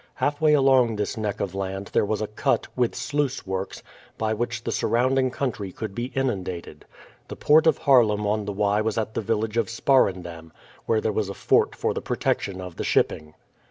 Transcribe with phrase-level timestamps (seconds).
[0.15, 3.83] Halfway along this neck of land there was a cut, with sluice works,
[4.17, 6.85] by which the surrounding country could be inundated.
[7.27, 10.53] The port of Haarlem on the Y was at the village of Sparendam,
[10.87, 13.35] where there was a fort for the protection of the shipping.